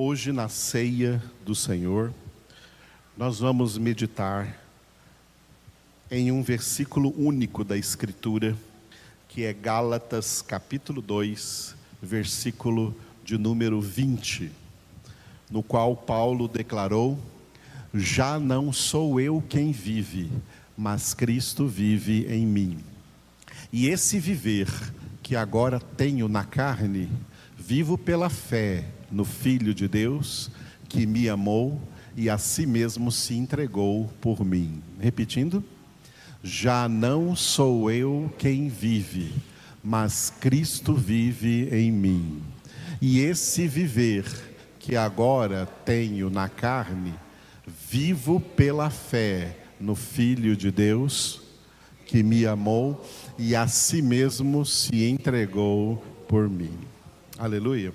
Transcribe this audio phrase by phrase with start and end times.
[0.00, 2.14] Hoje, na ceia do Senhor,
[3.16, 4.56] nós vamos meditar
[6.08, 8.56] em um versículo único da Escritura,
[9.28, 14.52] que é Gálatas capítulo 2, versículo de número 20,
[15.50, 17.18] no qual Paulo declarou:
[17.92, 20.30] Já não sou eu quem vive,
[20.76, 22.78] mas Cristo vive em mim.
[23.72, 24.68] E esse viver
[25.24, 27.10] que agora tenho na carne,
[27.68, 28.82] vivo pela fé
[29.12, 30.50] no Filho de Deus,
[30.88, 31.78] que me amou
[32.16, 34.82] e a si mesmo se entregou por mim.
[34.98, 35.62] Repetindo,
[36.42, 39.34] já não sou eu quem vive,
[39.84, 42.42] mas Cristo vive em mim.
[43.02, 44.24] E esse viver
[44.78, 47.12] que agora tenho na carne,
[47.66, 51.42] vivo pela fé no Filho de Deus,
[52.06, 53.06] que me amou
[53.38, 56.97] e a si mesmo se entregou por mim.
[57.38, 57.94] Aleluia.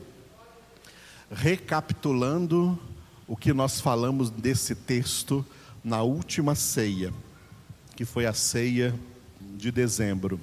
[1.29, 2.79] Recapitulando
[3.27, 5.45] o que nós falamos desse texto
[5.84, 7.13] na última ceia,
[7.93, 8.98] que foi a ceia
[9.57, 10.40] de dezembro.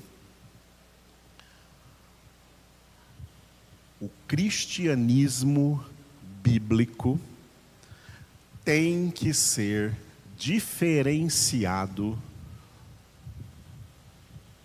[3.99, 5.83] O cristianismo
[6.43, 7.19] bíblico
[8.63, 9.97] tem que ser
[10.37, 12.19] diferenciado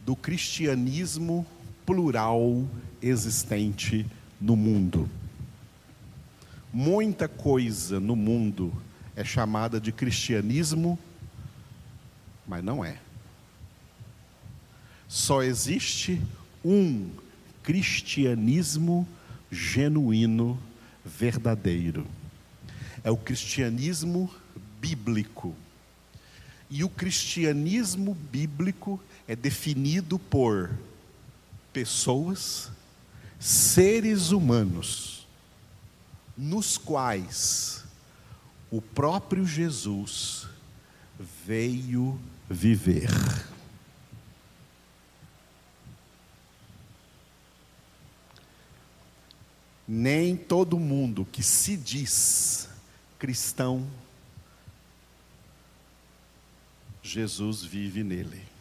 [0.01, 1.47] do cristianismo
[1.85, 2.67] plural
[3.01, 4.05] existente
[4.39, 5.09] no mundo.
[6.72, 8.73] Muita coisa no mundo
[9.16, 11.00] é chamada de cristianismo,
[12.45, 12.97] mas não é.
[15.08, 16.22] Só existe
[16.63, 17.09] um
[17.63, 19.08] cristianismo
[19.52, 20.59] genuíno,
[21.03, 22.06] verdadeiro.
[23.03, 24.30] É o cristianismo
[24.81, 25.56] bíblico.
[26.69, 30.72] E o cristianismo bíblico é definido por
[31.72, 32.72] pessoas,
[33.39, 35.28] seres humanos,
[36.38, 37.83] nos quais
[38.69, 40.47] o próprio Jesus
[41.45, 42.19] veio
[42.50, 43.09] viver.
[49.88, 52.68] Nem todo mundo que se diz
[53.19, 53.88] cristão,
[57.03, 58.54] Jesus vive nele.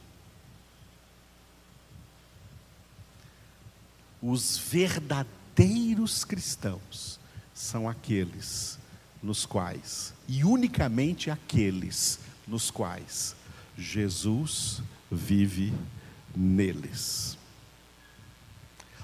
[4.27, 7.21] Os verdadeiros cristãos
[7.53, 8.79] são aqueles
[9.23, 12.19] nos quais, e unicamente aqueles
[12.49, 13.37] nos quais,
[13.77, 14.81] Jesus
[15.13, 15.75] vive
[16.35, 17.37] neles.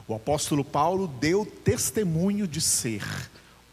[0.09, 3.05] O apóstolo Paulo deu testemunho de ser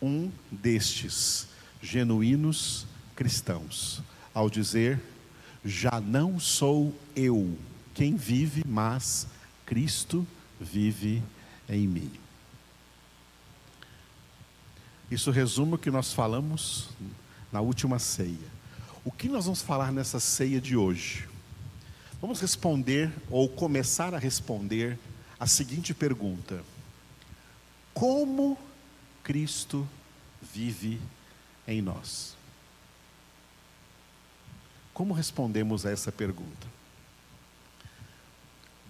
[0.02, 1.47] um destes
[1.81, 4.02] genuínos cristãos,
[4.34, 5.02] ao dizer:
[5.63, 7.57] Já não sou eu
[7.94, 9.28] quem vive, mas
[9.66, 10.28] Cristo
[10.59, 11.24] vive
[11.69, 12.11] em mim.
[15.09, 16.89] Isso resume o que nós falamos
[17.51, 18.57] na última ceia.
[19.05, 21.27] O que nós vamos falar nessa ceia de hoje?
[22.19, 24.97] Vamos responder, ou começar a responder,
[25.39, 26.63] a seguinte pergunta:
[27.94, 28.57] Como
[29.23, 29.88] Cristo
[30.41, 31.00] vive
[31.67, 32.35] em nós?
[34.94, 36.76] Como respondemos a essa pergunta?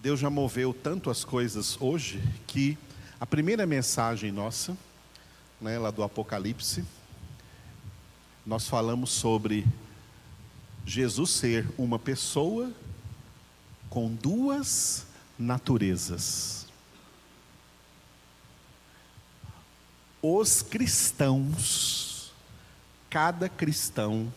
[0.01, 2.77] Deus já moveu tanto as coisas hoje que
[3.19, 4.77] a primeira mensagem nossa,
[5.59, 6.85] né, lá do Apocalipse,
[8.45, 9.65] nós falamos sobre
[10.85, 12.71] Jesus ser uma pessoa
[13.89, 15.05] com duas
[15.37, 16.67] naturezas.
[20.21, 22.31] Os cristãos,
[23.09, 24.31] cada cristão,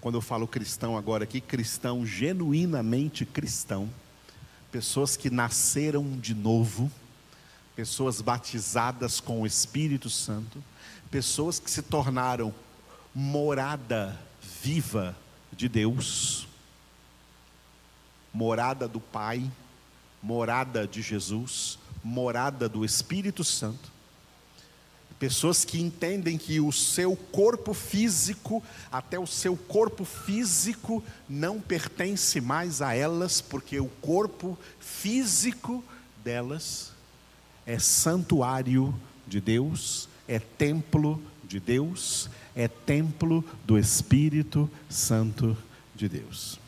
[0.00, 3.90] quando eu falo cristão agora aqui, cristão genuinamente cristão,
[4.76, 6.92] pessoas que nasceram de novo,
[7.74, 10.62] pessoas batizadas com o Espírito Santo,
[11.10, 12.54] pessoas que se tornaram
[13.14, 14.20] morada
[14.62, 15.16] viva
[15.50, 16.46] de Deus,
[18.34, 19.50] morada do Pai,
[20.22, 23.90] morada de Jesus, morada do Espírito Santo.
[25.18, 32.40] Pessoas que entendem que o seu corpo físico, até o seu corpo físico, não pertence
[32.40, 35.82] mais a elas, porque o corpo físico
[36.22, 36.92] delas
[37.64, 38.94] é santuário
[39.26, 45.56] de Deus, é templo de Deus, é templo do Espírito Santo
[45.94, 46.58] de Deus.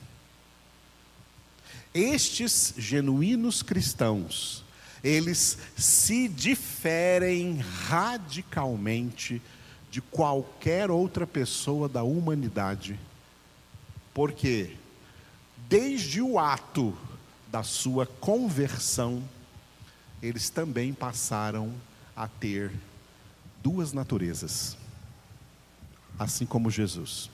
[1.93, 4.65] Estes genuínos cristãos,
[5.03, 9.41] eles se diferem radicalmente
[9.91, 12.99] de qualquer outra pessoa da humanidade,
[14.13, 14.77] porque
[15.69, 16.97] desde o ato
[17.51, 19.23] da sua conversão,
[20.23, 21.75] eles também passaram
[22.15, 22.73] a ter
[23.63, 24.77] duas naturezas.
[26.19, 27.31] assim como Jesus.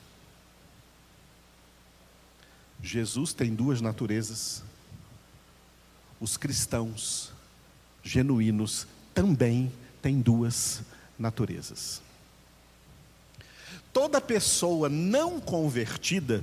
[2.82, 4.62] Jesus tem duas naturezas.
[6.20, 7.33] Os cristãos
[8.04, 10.82] genuínos também têm duas
[11.18, 12.02] naturezas.
[13.92, 16.42] Toda pessoa não convertida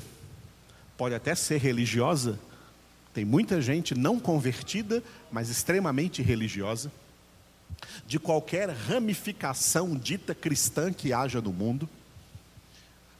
[0.97, 2.39] pode até ser religiosa,
[3.13, 6.91] tem muita gente não convertida, mas extremamente religiosa,
[8.05, 11.89] de qualquer ramificação dita cristã que haja no mundo.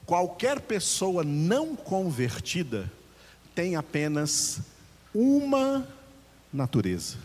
[0.05, 2.91] Qualquer pessoa não convertida
[3.53, 4.61] tem apenas
[5.13, 5.87] uma
[6.53, 7.17] natureza,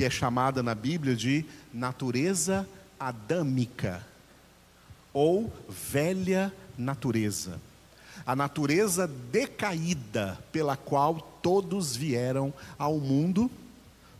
[0.00, 1.44] que é chamada na Bíblia de
[1.74, 2.66] natureza
[2.98, 4.02] adâmica
[5.12, 7.60] ou velha natureza.
[8.24, 13.50] A natureza decaída pela qual todos vieram ao mundo,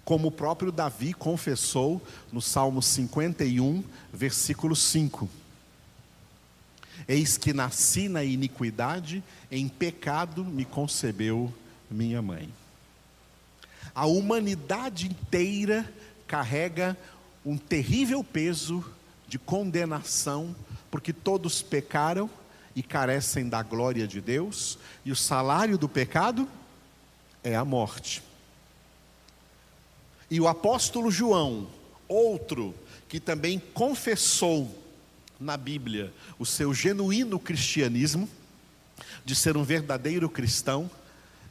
[0.05, 3.83] como o próprio Davi confessou no Salmo 51,
[4.13, 5.31] versículo 5.
[7.09, 11.51] Eis que nasci na iniquidade, em pecado me concebeu
[11.91, 12.60] minha mãe.
[13.95, 15.93] A humanidade inteira
[16.27, 16.97] carrega
[17.45, 18.85] um terrível peso
[19.27, 20.55] de condenação,
[20.91, 22.29] porque todos pecaram
[22.75, 26.49] e carecem da glória de Deus, e o salário do pecado
[27.43, 28.23] é a morte.
[30.31, 31.67] E o apóstolo João,
[32.07, 32.75] outro
[33.09, 34.73] que também confessou
[35.39, 38.29] na Bíblia o seu genuíno cristianismo,
[39.25, 40.91] de ser um verdadeiro cristão,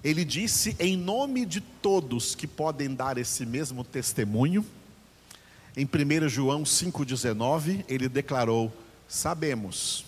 [0.04, 4.66] ele disse em nome de todos que podem dar esse mesmo testemunho,
[5.76, 8.72] em 1 João 5,19, ele declarou:
[9.08, 10.06] Sabemos,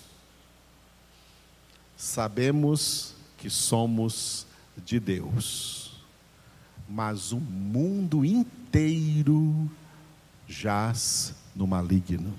[1.97, 4.45] sabemos que somos
[4.85, 6.03] de Deus,
[6.87, 9.69] mas o mundo inteiro
[10.47, 12.37] jaz no maligno.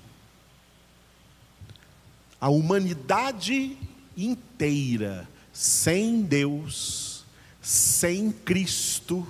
[2.39, 3.77] A humanidade
[4.17, 7.12] inteira, sem Deus,
[7.63, 9.25] sem Cristo,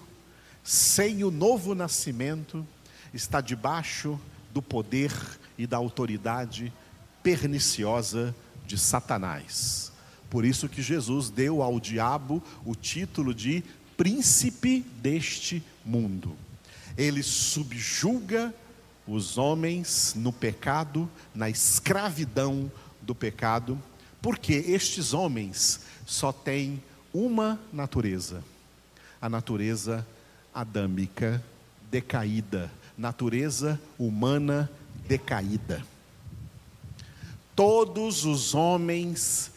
[0.64, 2.68] sem o novo nascimento,
[3.14, 4.20] está debaixo
[4.52, 5.14] do poder
[5.56, 6.74] e da autoridade
[7.22, 8.36] perniciosa
[8.66, 9.92] de Satanás.
[10.32, 13.64] Por isso que Jesus deu ao diabo o título de
[13.96, 16.36] príncipe deste mundo.
[16.98, 18.54] Ele subjuga
[19.08, 23.80] os homens no pecado, na escravidão do pecado,
[24.22, 26.82] porque estes homens só têm
[27.14, 28.44] uma natureza,
[29.22, 30.06] a natureza
[30.54, 31.44] adâmica
[31.92, 34.70] decaída, natureza humana
[35.08, 35.86] decaída.
[37.56, 39.52] Todos os homens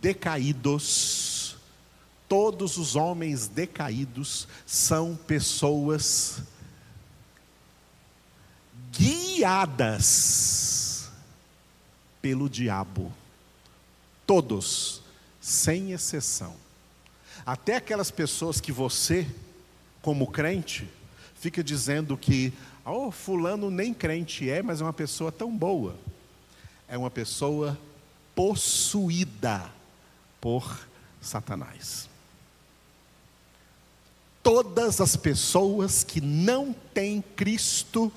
[0.00, 1.56] decaídos,
[2.28, 6.42] todos os homens decaídos são pessoas
[8.92, 11.10] guiadas
[12.22, 13.12] pelo diabo.
[14.26, 15.02] Todos,
[15.40, 16.63] sem exceção.
[17.46, 19.26] Até aquelas pessoas que você,
[20.00, 20.88] como crente,
[21.34, 22.52] fica dizendo que,
[22.86, 25.96] oh, fulano nem crente é, mas é uma pessoa tão boa.
[26.88, 27.78] É uma pessoa
[28.34, 29.70] possuída
[30.40, 30.88] por
[31.20, 32.08] Satanás.
[34.42, 38.12] Todas as pessoas que não têm Cristo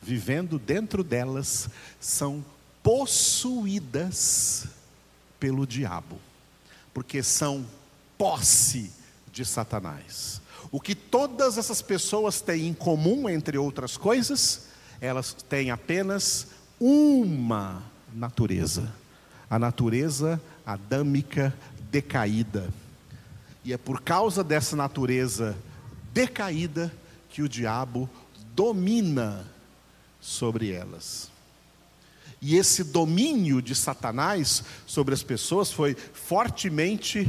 [0.00, 1.68] vivendo dentro delas
[2.00, 2.44] são
[2.82, 4.66] possuídas
[5.38, 6.18] pelo diabo,
[6.92, 7.64] porque são
[8.22, 8.88] posse
[9.32, 10.40] de Satanás.
[10.70, 14.68] O que todas essas pessoas têm em comum, entre outras coisas,
[15.00, 16.46] elas têm apenas
[16.78, 17.82] uma
[18.14, 18.94] natureza,
[19.50, 21.52] a natureza adâmica
[21.90, 22.72] decaída.
[23.64, 25.56] E é por causa dessa natureza
[26.14, 26.94] decaída
[27.28, 28.08] que o diabo
[28.54, 29.44] domina
[30.20, 31.28] sobre elas.
[32.40, 37.28] E esse domínio de Satanás sobre as pessoas foi fortemente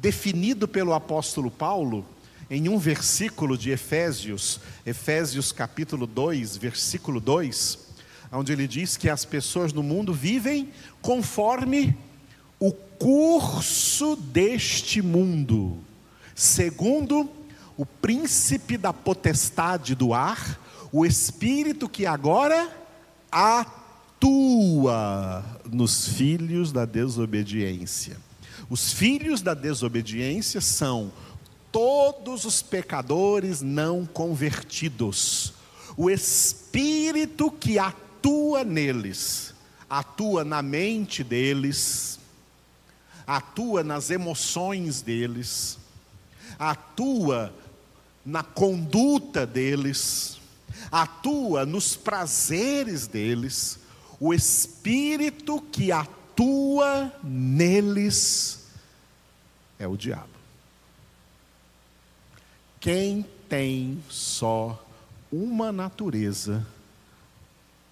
[0.00, 2.06] definido pelo apóstolo Paulo
[2.50, 7.78] em um versículo de Efésios, Efésios capítulo 2, versículo 2,
[8.32, 10.68] onde ele diz que as pessoas no mundo vivem
[11.00, 11.96] conforme
[12.58, 15.78] o curso deste mundo,
[16.34, 17.28] segundo
[17.76, 20.60] o príncipe da potestade do ar,
[20.92, 22.70] o espírito que agora
[23.30, 28.16] atua nos filhos da desobediência.
[28.74, 31.12] Os filhos da desobediência são
[31.70, 35.52] todos os pecadores não convertidos.
[35.96, 39.54] O espírito que atua neles,
[39.88, 42.18] atua na mente deles,
[43.24, 45.78] atua nas emoções deles,
[46.58, 47.54] atua
[48.26, 50.40] na conduta deles,
[50.90, 53.78] atua nos prazeres deles,
[54.18, 58.63] o espírito que atua neles
[59.84, 60.28] é o diabo.
[62.80, 64.82] Quem tem só
[65.30, 66.66] uma natureza,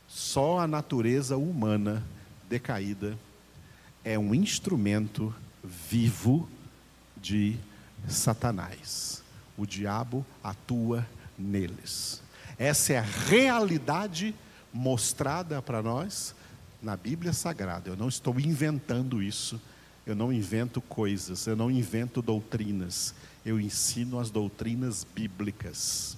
[0.08, 2.02] só a natureza humana
[2.49, 3.18] decaída,
[4.04, 6.49] é um instrumento vivo
[7.16, 7.56] de
[8.08, 9.22] Satanás.
[9.56, 11.06] O diabo atua
[11.38, 12.20] neles.
[12.58, 14.34] Essa é a realidade
[14.72, 16.34] mostrada para nós
[16.82, 17.88] na Bíblia Sagrada.
[17.88, 19.61] Eu não estou inventando isso,
[20.06, 26.16] eu não invento coisas, eu não invento doutrinas, eu ensino as doutrinas bíblicas.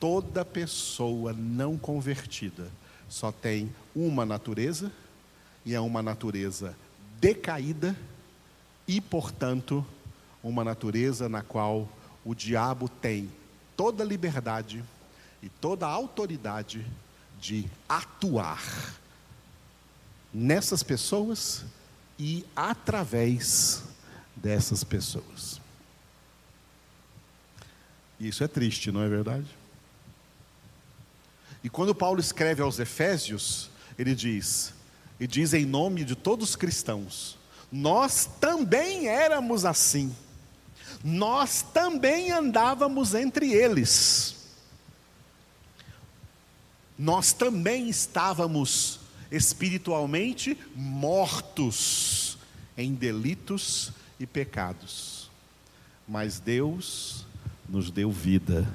[0.00, 2.68] Toda pessoa não convertida
[3.08, 4.90] só tem uma natureza,
[5.64, 6.76] e é uma natureza
[7.20, 7.96] decaída,
[8.86, 9.84] e, portanto,
[10.42, 11.88] uma natureza na qual
[12.24, 13.30] o diabo tem
[13.76, 14.82] toda liberdade
[15.42, 16.84] e toda autoridade
[17.40, 18.62] de atuar
[20.32, 21.64] nessas pessoas
[22.18, 23.82] e através
[24.34, 25.60] dessas pessoas.
[28.18, 29.46] Isso é triste, não é verdade?
[31.62, 34.72] E quando Paulo escreve aos Efésios, ele diz,
[35.18, 37.36] e diz em nome de todos os cristãos:
[37.70, 40.14] nós também éramos assim,
[41.02, 44.36] nós também andávamos entre eles,
[46.98, 52.38] nós também estávamos espiritualmente mortos
[52.76, 55.30] em delitos e pecados,
[56.06, 57.26] mas Deus
[57.68, 58.66] nos deu vida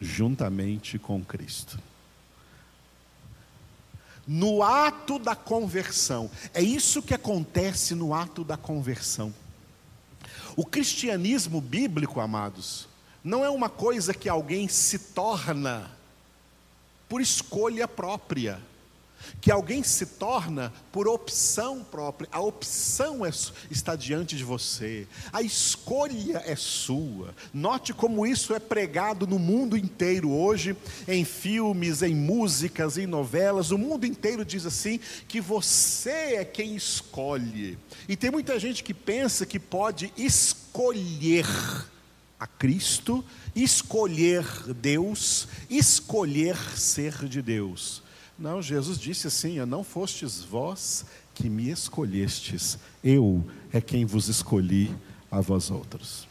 [0.00, 1.78] juntamente com Cristo.
[4.26, 9.34] No ato da conversão, é isso que acontece no ato da conversão.
[10.56, 12.88] O cristianismo bíblico, amados,
[13.24, 15.90] não é uma coisa que alguém se torna
[17.08, 18.60] por escolha própria
[19.40, 22.28] que alguém se torna por opção própria.
[22.32, 23.30] A opção é,
[23.70, 27.34] está diante de você, a escolha é sua.
[27.52, 30.76] Note como isso é pregado no mundo inteiro hoje,
[31.06, 33.70] em filmes, em músicas, em novelas.
[33.70, 37.78] O mundo inteiro diz assim: que você é quem escolhe.
[38.08, 41.46] E tem muita gente que pensa que pode escolher
[42.38, 43.24] a Cristo,
[43.54, 48.02] escolher Deus, escolher ser de Deus.
[48.38, 54.94] Não, Jesus disse assim: Não fostes vós que me escolhestes, eu é quem vos escolhi
[55.30, 56.26] a vós outros.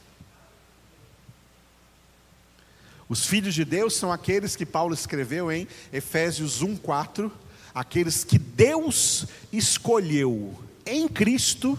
[3.09, 7.31] Os filhos de Deus são aqueles que Paulo escreveu em Efésios 1:4,
[7.73, 11.77] aqueles que Deus escolheu em Cristo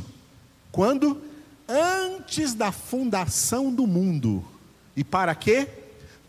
[0.70, 1.22] quando
[1.68, 4.44] antes da fundação do mundo.
[4.96, 5.68] E para quê?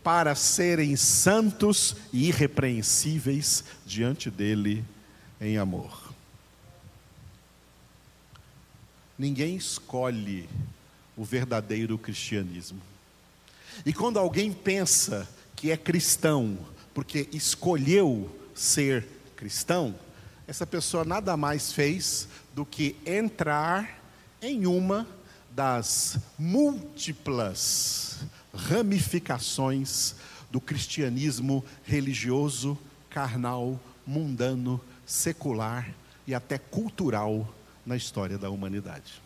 [0.04, 4.84] Para serem santos e irrepreensíveis diante dele
[5.40, 6.12] em amor.
[9.18, 10.46] Ninguém escolhe
[11.16, 12.82] o verdadeiro cristianismo.
[13.86, 16.58] E quando alguém pensa que é cristão
[16.92, 19.94] porque escolheu ser cristão,
[20.46, 23.98] essa pessoa nada mais fez do que entrar
[24.42, 25.08] em uma
[25.50, 28.18] das múltiplas
[28.54, 30.14] ramificações
[30.50, 32.78] do cristianismo religioso,
[33.10, 35.92] carnal, mundano, secular
[36.26, 37.52] e até cultural
[37.84, 39.20] na história da humanidade.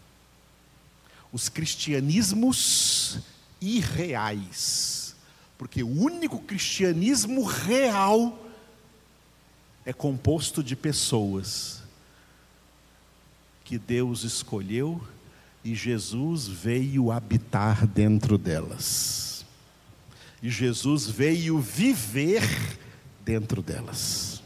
[1.33, 3.21] Os cristianismos
[3.61, 5.15] irreais,
[5.57, 8.47] porque o único cristianismo real
[9.85, 11.83] é composto de pessoas
[13.65, 15.07] que Deus escolheu
[15.65, 19.45] e Jesus veio habitar dentro delas.
[20.43, 22.43] E Jesus veio viver
[23.25, 24.43] dentro delas.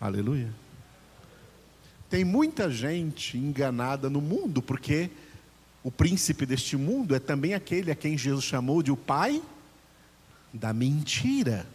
[0.00, 0.52] Aleluia.
[2.08, 5.10] Tem muita gente enganada no mundo, porque
[5.82, 9.42] o príncipe deste mundo é também aquele a quem Jesus chamou de o pai
[10.52, 11.66] da mentira.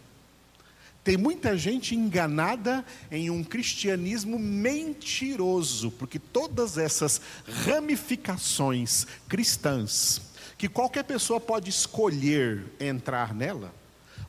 [1.06, 7.20] Tem muita gente enganada em um cristianismo mentiroso, porque todas essas
[7.64, 10.20] ramificações cristãs,
[10.58, 13.72] que qualquer pessoa pode escolher entrar nela,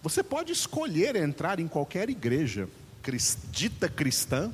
[0.03, 2.69] você pode escolher entrar em qualquer igreja
[3.51, 4.53] dita cristã,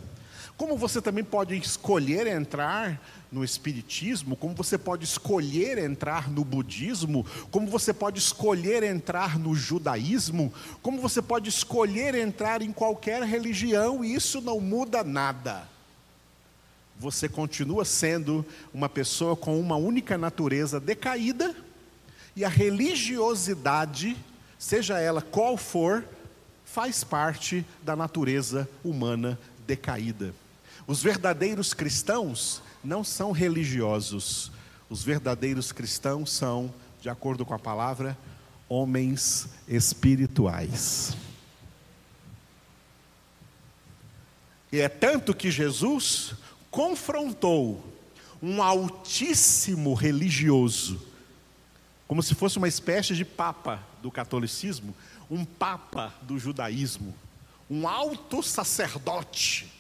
[0.58, 7.26] como você também pode escolher entrar no Espiritismo, como você pode escolher entrar no Budismo,
[7.50, 14.06] como você pode escolher entrar no Judaísmo, como você pode escolher entrar em qualquer religião,
[14.06, 15.68] e isso não muda nada.
[17.00, 21.56] Você continua sendo uma pessoa com uma única natureza decaída,
[22.36, 24.16] e a religiosidade,
[24.60, 26.06] seja ela qual for,
[26.64, 30.34] faz parte da natureza humana decaída.
[30.86, 34.52] Os verdadeiros cristãos não são religiosos,
[34.90, 38.18] os verdadeiros cristãos são, de acordo com a palavra,
[38.68, 41.16] homens espirituais.
[44.72, 46.34] E é tanto que Jesus
[46.72, 47.84] confrontou
[48.42, 51.00] um altíssimo religioso,
[52.08, 54.94] como se fosse uma espécie de papa do catolicismo,
[55.30, 57.16] um papa do judaísmo,
[57.70, 59.72] um alto sacerdote,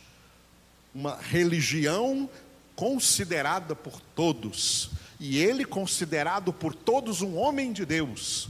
[0.94, 2.30] uma religião
[2.76, 8.50] considerada por todos, e ele considerado por todos um homem de Deus,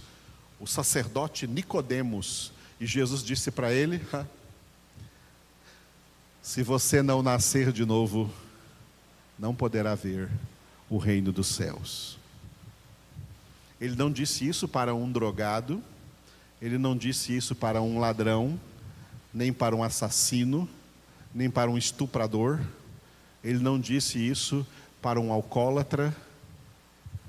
[0.60, 2.52] o sacerdote Nicodemos.
[2.80, 4.02] E Jesus disse para ele:
[6.42, 8.34] Se você não nascer de novo,
[9.38, 10.30] não poderá ver
[10.90, 12.18] o reino dos céus.
[13.80, 15.84] Ele não disse isso para um drogado,
[16.62, 18.60] ele não disse isso para um ladrão,
[19.34, 20.70] nem para um assassino,
[21.34, 22.60] nem para um estuprador,
[23.44, 24.66] ele não disse isso
[25.02, 26.16] para um alcoólatra,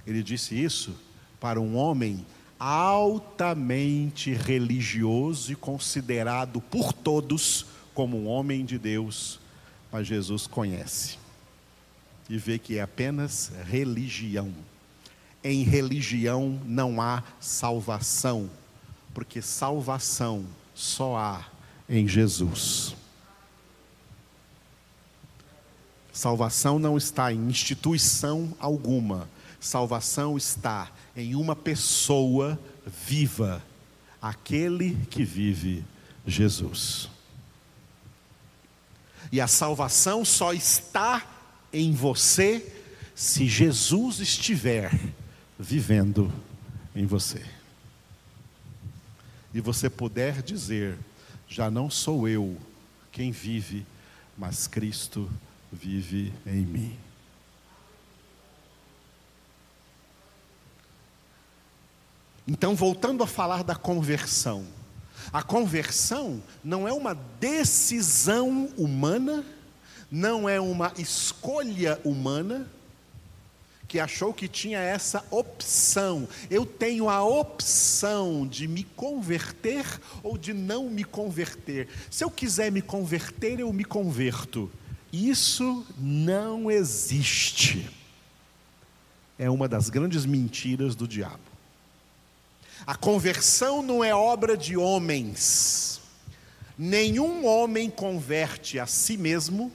[0.06, 0.94] ele disse isso
[1.40, 2.24] para um homem
[2.58, 9.40] altamente religioso e considerado por todos como um homem de Deus,
[9.90, 11.18] mas Jesus conhece
[12.28, 14.52] e vê que é apenas religião.
[15.42, 18.50] Em religião não há salvação,
[19.12, 20.44] porque salvação
[20.74, 21.44] só há
[21.88, 22.96] em Jesus.
[26.14, 29.28] Salvação não está em instituição alguma,
[29.58, 32.56] salvação está em uma pessoa
[32.86, 33.60] viva,
[34.22, 35.84] aquele que vive
[36.24, 37.10] Jesus.
[39.32, 41.26] E a salvação só está
[41.72, 42.64] em você
[43.12, 44.96] se Jesus estiver
[45.58, 46.32] vivendo
[46.94, 47.44] em você.
[49.52, 50.96] E você puder dizer:
[51.48, 52.56] já não sou eu
[53.10, 53.84] quem vive,
[54.38, 55.53] mas Cristo vive
[56.46, 56.98] em mim.
[62.46, 64.66] Então, voltando a falar da conversão.
[65.32, 69.44] A conversão não é uma decisão humana,
[70.10, 72.68] não é uma escolha humana
[73.88, 76.28] que achou que tinha essa opção.
[76.50, 79.84] Eu tenho a opção de me converter
[80.22, 81.88] ou de não me converter.
[82.10, 84.70] Se eu quiser me converter, eu me converto.
[85.14, 87.88] Isso não existe.
[89.38, 91.38] É uma das grandes mentiras do diabo.
[92.84, 96.00] A conversão não é obra de homens.
[96.76, 99.70] Nenhum homem converte a si mesmo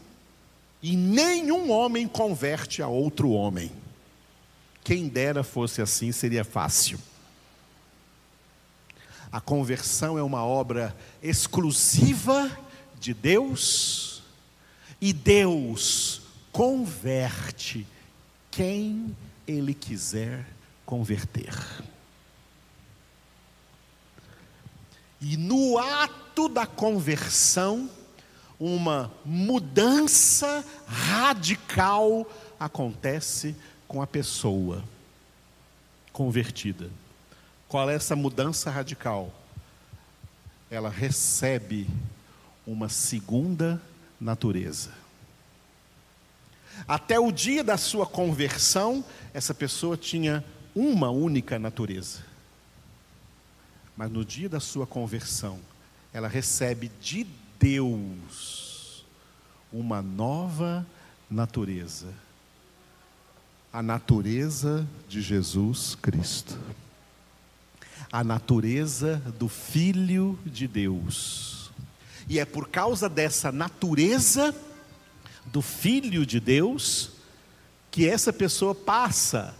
[0.83, 3.71] e nenhum homem converte a outro homem.
[4.83, 6.99] Quem dera fosse assim, seria fácil.
[9.31, 12.51] A conversão é uma obra exclusiva
[12.99, 14.08] de Deus,
[15.01, 17.85] e Deus converte
[18.51, 19.15] quem
[19.47, 20.45] Ele quiser
[20.85, 21.55] converter.
[25.21, 27.89] E no ato da conversão,
[28.59, 33.55] uma mudança radical acontece
[33.87, 34.83] com a pessoa
[36.11, 36.89] convertida.
[37.67, 39.33] Qual é essa mudança radical?
[40.69, 41.87] Ela recebe
[42.65, 43.81] uma segunda
[44.19, 44.91] natureza.
[46.87, 49.03] Até o dia da sua conversão,
[49.33, 52.23] essa pessoa tinha uma única natureza.
[53.95, 55.59] Mas no dia da sua conversão,
[56.13, 57.27] ela recebe de
[57.59, 59.05] Deus
[59.71, 60.85] uma nova
[61.29, 62.13] natureza.
[63.71, 66.57] A natureza de Jesus Cristo.
[68.11, 71.58] A natureza do Filho de Deus.
[72.29, 74.55] E é por causa dessa natureza
[75.47, 77.13] do Filho de Deus
[77.89, 79.55] que essa pessoa passa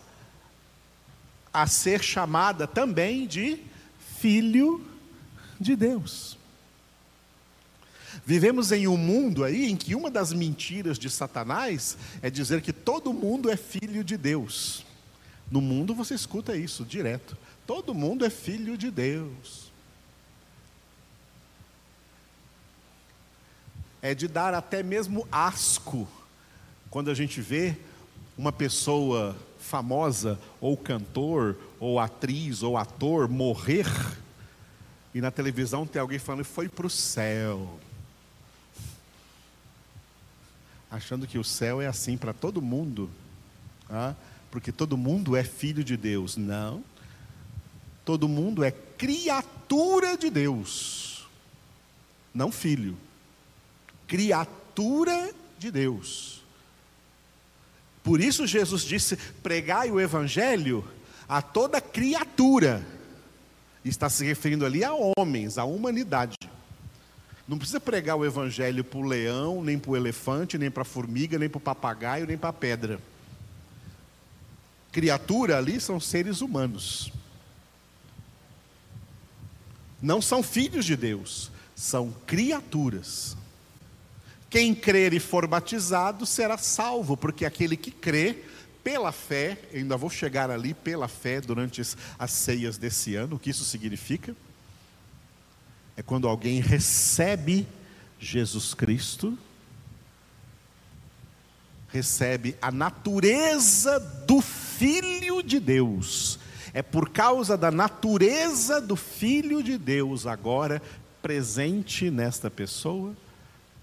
[1.51, 3.57] a ser chamada também de
[4.19, 4.85] Filho
[5.59, 6.37] de Deus.
[8.23, 12.71] Vivemos em um mundo aí em que uma das mentiras de Satanás é dizer que
[12.71, 14.85] todo mundo é filho de Deus.
[15.49, 17.35] No mundo você escuta isso direto.
[17.65, 19.68] Todo mundo é filho de Deus.
[24.01, 26.07] É de dar até mesmo asco
[26.89, 27.75] quando a gente vê
[28.37, 33.85] uma pessoa famosa, ou cantor, ou atriz, ou ator morrer,
[35.13, 37.79] e na televisão tem alguém falando foi para o céu
[40.89, 43.09] achando que o céu é assim para todo mundo,
[43.89, 44.15] ah,
[44.49, 46.35] porque todo mundo é filho de Deus.
[46.35, 46.83] Não.
[48.03, 51.27] Todo mundo é criatura de Deus.
[52.33, 52.97] não filho.
[54.09, 56.43] Criatura de Deus.
[58.03, 60.83] Por isso Jesus disse: pregai o evangelho
[61.27, 62.85] a toda criatura.
[63.85, 66.35] Está se referindo ali a homens, à humanidade.
[67.47, 70.85] Não precisa pregar o evangelho para o leão, nem para o elefante, nem para a
[70.85, 72.99] formiga, nem para o papagaio, nem para a pedra.
[74.91, 77.11] Criatura ali são seres humanos.
[80.01, 83.37] Não são filhos de Deus, são criaturas.
[84.49, 88.43] Quem crer e for batizado será salvo, porque aquele que crê
[88.83, 91.81] pela fé, ainda vou chegar ali pela fé durante
[92.17, 94.35] as ceias desse ano, o que isso significa?
[95.95, 97.67] É quando alguém recebe
[98.19, 99.37] Jesus Cristo,
[101.89, 106.39] recebe a natureza do Filho de Deus.
[106.73, 110.81] É por causa da natureza do Filho de Deus, agora
[111.21, 113.15] presente nesta pessoa,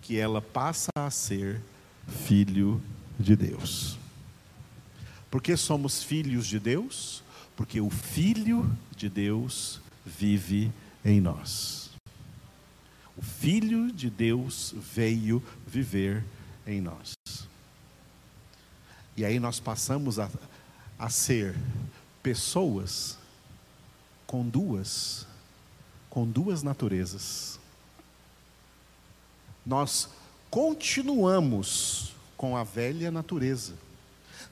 [0.06, 1.60] que ela passa a ser
[2.06, 2.80] filho
[3.18, 3.98] de Deus.
[5.28, 7.24] Por que somos filhos de Deus?
[7.56, 10.70] Porque o Filho de Deus vive
[11.04, 11.90] em nós.
[13.16, 16.24] O Filho de Deus veio viver
[16.64, 17.14] em nós.
[19.16, 20.30] E aí nós passamos a,
[20.96, 21.56] a ser
[22.22, 23.18] pessoas
[24.24, 25.26] com duas,
[26.08, 27.55] com duas naturezas.
[29.66, 30.08] Nós
[30.48, 33.74] continuamos com a velha natureza.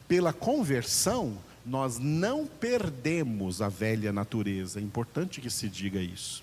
[0.09, 4.81] Pela conversão, nós não perdemos a velha natureza.
[4.81, 6.43] É importante que se diga isso.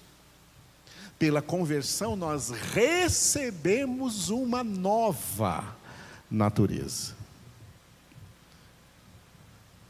[1.20, 5.76] Pela conversão, nós recebemos uma nova
[6.30, 7.14] natureza.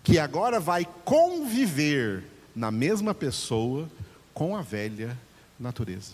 [0.03, 2.23] Que agora vai conviver
[2.55, 3.89] na mesma pessoa
[4.33, 5.17] com a velha
[5.57, 6.13] natureza.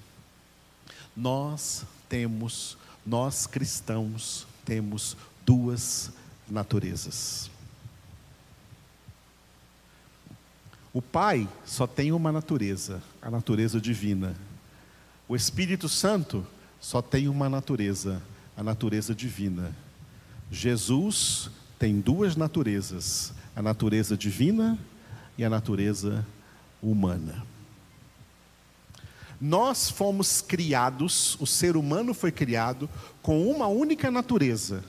[1.16, 5.16] Nós temos, nós cristãos, temos
[5.46, 6.12] duas
[6.50, 7.50] naturezas.
[10.94, 14.36] O Pai só tem uma natureza, a natureza divina.
[15.28, 16.46] O Espírito Santo
[16.80, 18.22] só tem uma natureza,
[18.56, 19.76] a natureza divina.
[20.50, 24.78] Jesus tem duas naturezas, a natureza divina
[25.38, 26.26] e a natureza
[26.82, 27.46] humana.
[29.40, 32.90] Nós fomos criados, o ser humano foi criado
[33.22, 34.84] com uma única natureza,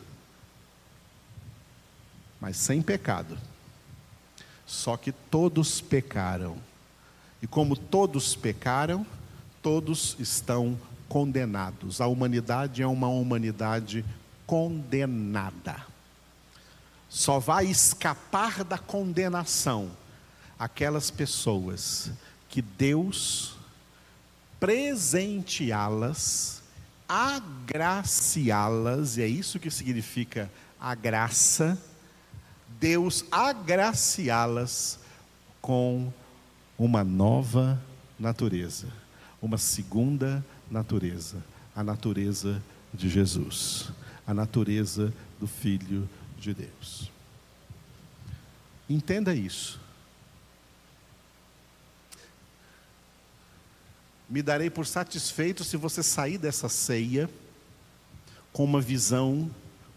[2.41, 3.39] mas sem pecado.
[4.67, 6.57] Só que todos pecaram.
[7.43, 9.07] E como todos pecaram,
[9.63, 12.01] todos estão condenados.
[12.01, 14.05] A humanidade é uma humanidade
[14.47, 15.77] condenada.
[17.09, 19.91] Só vai escapar da condenação
[20.59, 22.11] aquelas pessoas
[22.49, 23.58] que Deus
[24.61, 26.63] presenteá-las,
[27.09, 31.77] agraciá-las, e é isso que significa a graça,
[32.81, 34.99] Deus agraciá-las
[35.61, 36.13] com
[36.79, 37.81] uma nova
[38.19, 38.89] natureza,
[39.41, 41.43] uma segunda natureza,
[41.75, 43.91] a natureza de Jesus,
[44.27, 47.11] a natureza do Filho de Deus.
[48.89, 49.81] Entenda isso.
[54.29, 57.31] Me darei por satisfeito se você sair dessa ceia
[58.53, 59.51] com uma visão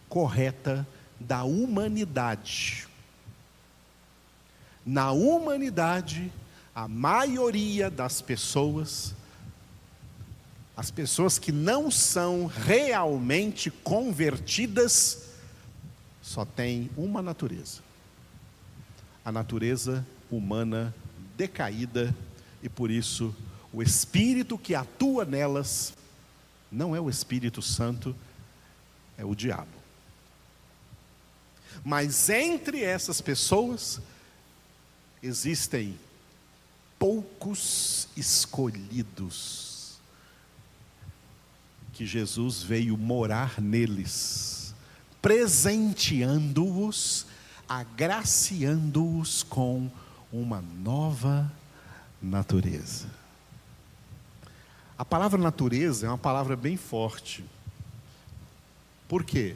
[0.07, 0.87] correta
[1.19, 2.87] da humanidade.
[4.85, 6.31] Na humanidade,
[6.73, 9.13] a maioria das pessoas,
[10.77, 15.29] as pessoas que não são realmente convertidas,
[16.21, 17.81] só tem uma natureza:
[19.25, 20.95] a natureza humana
[21.35, 22.15] decaída,
[22.63, 23.35] e por isso
[23.73, 25.93] o espírito que atua nelas
[26.71, 28.15] não é o Espírito Santo,
[29.17, 29.67] é o diabo.
[31.83, 33.99] Mas entre essas pessoas
[35.21, 35.99] existem
[36.97, 39.99] poucos escolhidos
[41.93, 44.73] que Jesus veio morar neles,
[45.21, 47.25] presenteando-os,
[47.67, 49.91] agraciando-os com
[50.31, 51.51] uma nova
[52.21, 53.20] natureza.
[55.01, 57.43] A palavra natureza é uma palavra bem forte.
[59.09, 59.55] Por quê?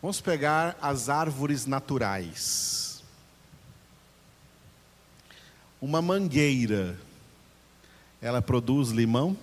[0.00, 3.04] Vamos pegar as árvores naturais.
[5.78, 6.98] Uma mangueira,
[8.18, 9.36] ela produz limão?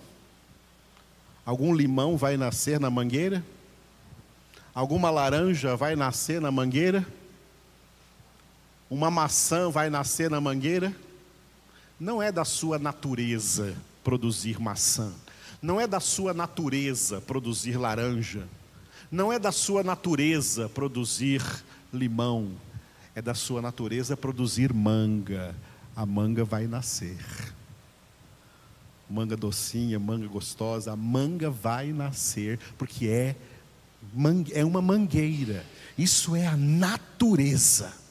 [1.45, 3.45] Algum limão vai nascer na mangueira?
[4.73, 7.05] Alguma laranja vai nascer na mangueira?
[8.89, 10.91] Uma maçã vai nascer na mangueira?
[11.99, 15.13] Não é da sua natureza produzir maçã.
[15.61, 18.47] Não é da sua natureza produzir laranja.
[19.09, 21.41] Não é da sua natureza produzir
[21.93, 22.51] limão.
[23.15, 25.55] É da sua natureza produzir manga.
[25.95, 27.17] A manga vai nascer.
[29.09, 33.35] Manga docinha, manga gostosa, a manga vai nascer, porque é,
[34.53, 35.63] é uma mangueira.
[35.97, 38.02] Isso é a natureza.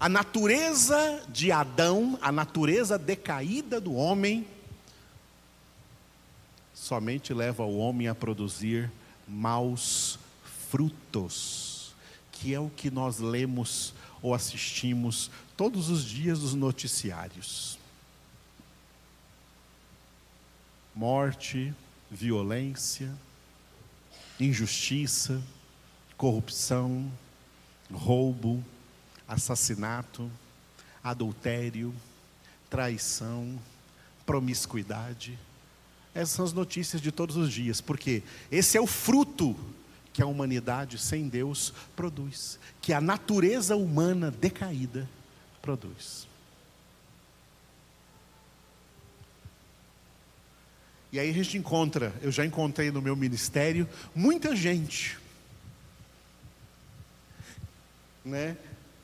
[0.00, 4.46] A natureza de Adão, a natureza decaída do homem,
[6.72, 8.90] somente leva o homem a produzir
[9.26, 10.16] maus
[10.70, 11.92] frutos,
[12.30, 17.76] que é o que nós lemos ou assistimos todos os dias nos noticiários.
[20.94, 21.74] Morte,
[22.08, 23.12] violência,
[24.38, 25.42] injustiça,
[26.16, 27.10] corrupção,
[27.92, 28.64] roubo,
[29.28, 30.30] assassinato,
[31.04, 31.94] adultério,
[32.70, 33.58] traição,
[34.24, 35.38] promiscuidade.
[36.14, 39.54] Essas são as notícias de todos os dias, porque esse é o fruto
[40.12, 45.08] que a humanidade sem Deus produz, que a natureza humana decaída
[45.62, 46.26] produz.
[51.10, 55.16] E aí a gente encontra, eu já encontrei no meu ministério, muita gente,
[58.24, 58.58] né,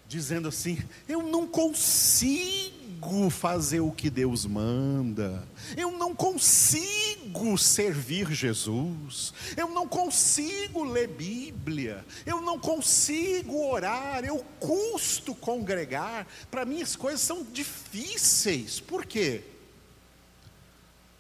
[0.06, 9.34] dizendo assim: eu não consigo fazer o que Deus manda, eu não consigo servir Jesus,
[9.56, 16.96] eu não consigo ler Bíblia, eu não consigo orar, eu custo congregar, para mim as
[16.96, 19.42] coisas são difíceis, por quê?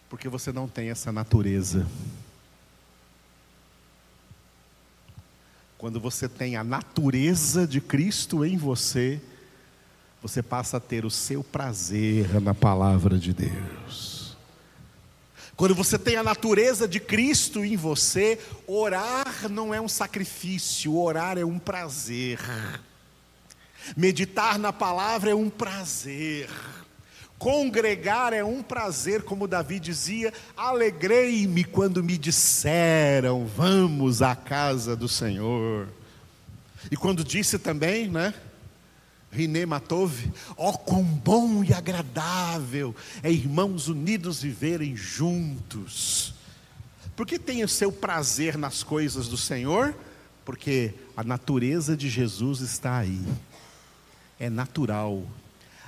[0.08, 1.86] Porque você não tem essa natureza.
[5.84, 9.20] Quando você tem a natureza de Cristo em você,
[10.22, 14.34] você passa a ter o seu prazer na palavra de Deus.
[15.54, 21.36] Quando você tem a natureza de Cristo em você, orar não é um sacrifício, orar
[21.36, 22.40] é um prazer.
[23.94, 26.48] Meditar na palavra é um prazer.
[27.44, 35.06] Congregar é um prazer, como Davi dizia: alegrei-me quando me disseram, vamos à casa do
[35.06, 35.86] Senhor.
[36.90, 38.32] E quando disse também, né?
[39.30, 46.32] Riné Matove, ó oh, quão bom e agradável é irmãos unidos viverem juntos.
[47.14, 49.94] Porque tem o seu prazer nas coisas do Senhor?
[50.46, 53.22] Porque a natureza de Jesus está aí.
[54.40, 55.22] É natural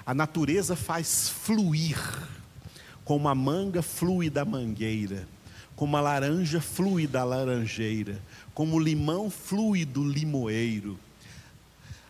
[0.07, 1.99] a natureza faz fluir,
[3.05, 5.27] como a manga flui da mangueira,
[5.75, 8.23] como a laranja flui da laranjeira,
[8.55, 10.97] como o limão flui do limoeiro.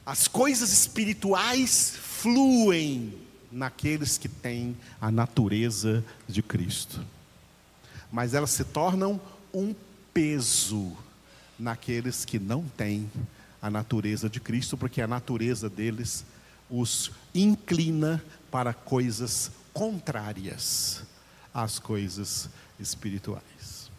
[0.05, 3.15] As coisas espirituais fluem
[3.51, 7.03] naqueles que têm a natureza de Cristo,
[8.13, 9.19] mas elas se tornam
[9.55, 9.75] um
[10.13, 10.95] peso
[11.59, 13.11] naqueles que não têm
[13.61, 16.27] a natureza de Cristo, porque a natureza deles
[16.71, 21.03] os inclina para coisas contrárias
[21.53, 23.91] às coisas espirituais.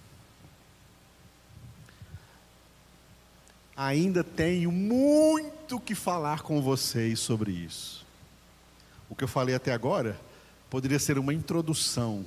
[3.76, 8.06] Ainda tenho muito que falar com vocês sobre isso.
[9.10, 10.20] O que eu falei até agora
[10.70, 12.26] poderia ser uma introdução.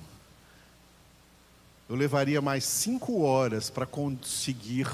[1.88, 4.86] Eu levaria mais cinco horas para conseguir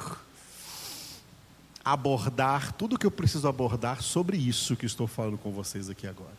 [1.87, 6.09] abordar tudo o que eu preciso abordar sobre isso que estou falando com vocês aqui
[6.09, 6.35] agora.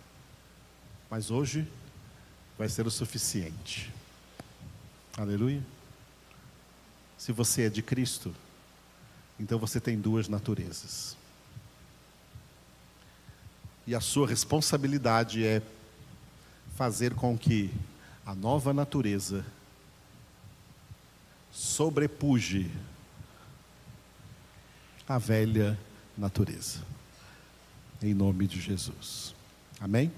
[1.10, 1.66] Mas hoje
[2.58, 3.90] vai ser o suficiente.
[5.16, 5.64] Aleluia.
[7.18, 8.36] Se você é de Cristo,
[9.40, 11.16] então você tem duas naturezas.
[13.88, 15.62] E a sua responsabilidade é
[16.76, 17.74] fazer com que
[18.26, 19.46] a nova natureza
[21.54, 22.70] sobrepuje
[25.08, 25.78] a velha
[26.18, 26.80] natureza.
[28.02, 29.34] Em nome de Jesus.
[29.80, 30.12] Amém?